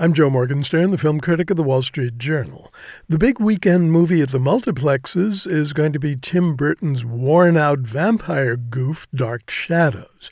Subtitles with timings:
[0.00, 2.72] I'm Joe Morgenstern, the film critic of the Wall Street Journal.
[3.08, 7.80] The big weekend movie at the multiplexes is going to be Tim Burton's worn out
[7.80, 10.30] vampire goof, Dark Shadows.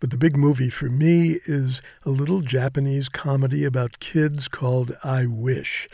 [0.00, 5.26] But the big movie for me is a little Japanese comedy about kids called I
[5.26, 5.88] Wish.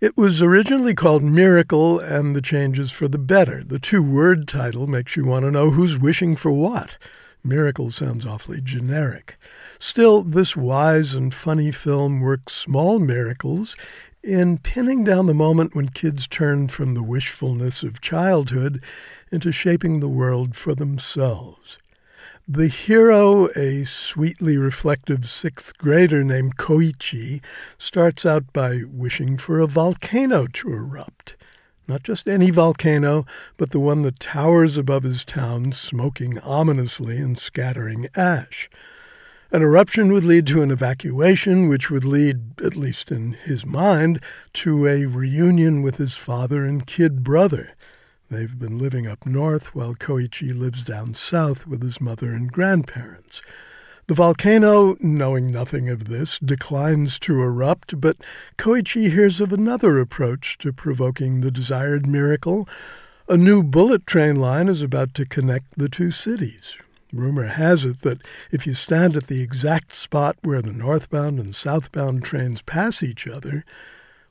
[0.00, 3.62] It was originally called Miracle, and the change is for the better.
[3.62, 6.98] The two word title makes you want to know who's wishing for what.
[7.42, 9.36] Miracle sounds awfully generic.
[9.78, 13.76] Still, this wise and funny film works small miracles
[14.22, 18.82] in pinning down the moment when kids turn from the wishfulness of childhood
[19.32, 21.78] into shaping the world for themselves.
[22.46, 27.40] The hero, a sweetly reflective sixth grader named Koichi,
[27.78, 31.36] starts out by wishing for a volcano to erupt.
[31.90, 33.26] Not just any volcano,
[33.56, 38.70] but the one that towers above his town, smoking ominously and scattering ash.
[39.50, 44.20] An eruption would lead to an evacuation, which would lead, at least in his mind,
[44.52, 47.72] to a reunion with his father and kid brother.
[48.30, 53.42] They've been living up north while Koichi lives down south with his mother and grandparents.
[54.10, 58.16] The volcano, knowing nothing of this, declines to erupt, but
[58.58, 62.68] Koichi hears of another approach to provoking the desired miracle.
[63.28, 66.76] A new bullet train line is about to connect the two cities.
[67.12, 68.20] Rumor has it that
[68.50, 73.28] if you stand at the exact spot where the northbound and southbound trains pass each
[73.28, 73.64] other,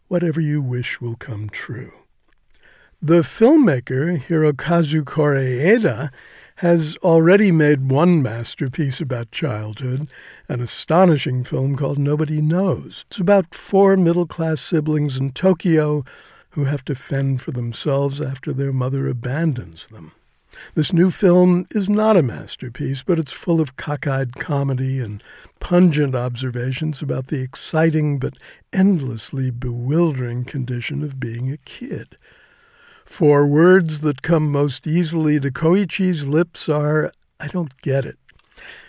[0.09, 1.93] whatever you wish will come true.
[3.01, 6.09] The filmmaker, Hirokazu Koreeda,
[6.59, 10.09] has already made one masterpiece about childhood,
[10.49, 13.05] an astonishing film called Nobody Knows.
[13.07, 16.03] It's about four middle class siblings in Tokyo
[16.49, 20.11] who have to fend for themselves after their mother abandons them.
[20.75, 25.23] This new film is not a masterpiece, but it's full of cockeyed comedy and
[25.61, 28.33] pungent observations about the exciting but
[28.73, 32.17] endlessly bewildering condition of being a kid.
[33.09, 38.17] Four words that come most easily to Koichi's lips are, I don't get it.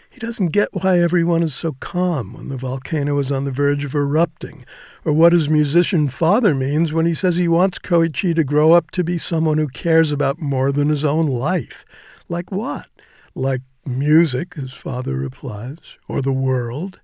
[0.08, 3.82] He doesn't get why everyone is so calm when the volcano is on the verge
[3.84, 4.64] of erupting,
[5.04, 8.92] or what his musician father means when he says he wants Koichi to grow up
[8.92, 11.84] to be someone who cares about more than his own life.
[12.28, 12.88] Like what?
[13.34, 17.00] Like music, his father replies, or the world.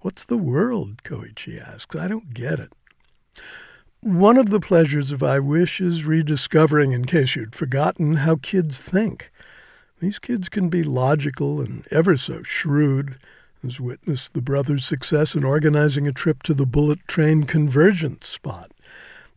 [0.00, 1.02] What's the world?
[1.02, 1.96] Koichi asks.
[1.96, 2.72] I don't get it.
[4.04, 8.80] One of the pleasures of I Wish is rediscovering, in case you'd forgotten, how kids
[8.80, 9.30] think.
[10.00, 13.16] These kids can be logical and ever so shrewd,
[13.64, 18.72] as witnessed the brothers' success in organizing a trip to the bullet train convergence spot.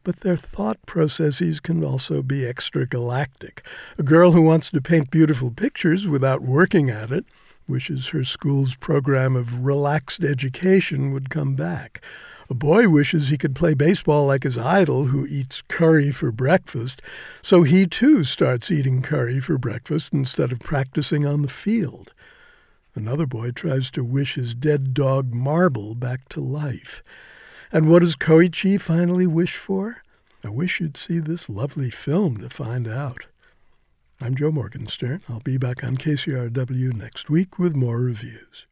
[0.04, 3.60] But their thought processes can also be extragalactic.
[4.00, 7.26] A girl who wants to paint beautiful pictures without working at it
[7.68, 12.02] wishes her school's program of relaxed education would come back.
[12.48, 17.02] A boy wishes he could play baseball like his idol, who eats curry for breakfast,
[17.42, 22.14] so he too starts eating curry for breakfast instead of practicing on the field.
[22.94, 27.04] Another boy tries to wish his dead dog Marble back to life.
[27.72, 30.04] And what does Koichi finally wish for?
[30.44, 33.26] I wish you'd see this lovely film to find out.
[34.22, 35.24] I'm Joe Morgenstern.
[35.28, 38.66] I'll be back on KCRW next week with more reviews.